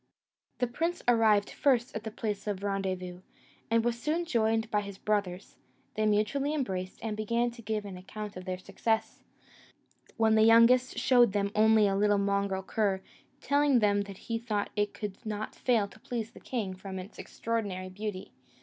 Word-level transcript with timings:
The 0.57 0.65
prince 0.65 1.03
arrived 1.07 1.51
first 1.51 1.95
at 1.95 2.01
the 2.03 2.09
place 2.09 2.47
of 2.47 2.63
rendezvous, 2.63 3.21
and 3.69 3.85
was 3.85 4.01
soon 4.01 4.25
joined 4.25 4.71
by 4.71 4.81
his 4.81 4.97
brothers: 4.97 5.57
they 5.93 6.07
mutually 6.07 6.55
embraced, 6.55 6.97
and 7.03 7.15
began 7.15 7.51
to 7.51 7.61
give 7.61 7.85
an 7.85 7.97
account 7.97 8.35
of 8.35 8.45
their 8.45 8.57
success; 8.57 9.21
when 10.17 10.33
the 10.33 10.41
youngest 10.41 10.97
showed 10.97 11.33
them 11.33 11.51
only 11.53 11.85
a 11.87 11.95
little 11.95 12.17
mongrel 12.17 12.63
cur, 12.63 13.03
telling 13.41 13.77
them 13.77 14.01
that 14.01 14.17
he 14.17 14.39
thought 14.39 14.71
it 14.75 14.95
could 14.95 15.23
not 15.23 15.53
fail 15.53 15.87
to 15.89 15.99
please 15.99 16.31
the 16.31 16.39
king, 16.39 16.73
from 16.73 16.97
its 16.97 17.19
extraordinary 17.19 17.89
beauty. 17.89 18.31